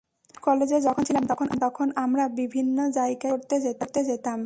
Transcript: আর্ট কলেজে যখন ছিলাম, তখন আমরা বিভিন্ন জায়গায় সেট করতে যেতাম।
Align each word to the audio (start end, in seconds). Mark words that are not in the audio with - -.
আর্ট 0.29 0.39
কলেজে 0.41 0.77
যখন 0.81 1.03
ছিলাম, 1.03 1.23
তখন 1.65 1.87
আমরা 1.95 2.23
বিভিন্ন 2.41 2.77
জায়গায় 2.97 3.33
সেট 3.63 3.77
করতে 3.81 3.99
যেতাম। 4.03 4.39